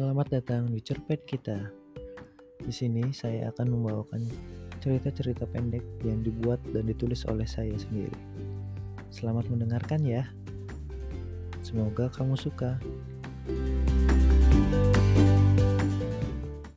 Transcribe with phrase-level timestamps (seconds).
[0.00, 1.60] Selamat datang di Cerpet kita.
[2.56, 4.24] Di sini saya akan membawakan
[4.80, 8.16] cerita-cerita pendek yang dibuat dan ditulis oleh saya sendiri.
[9.12, 10.24] Selamat mendengarkan ya.
[11.60, 12.80] Semoga kamu suka.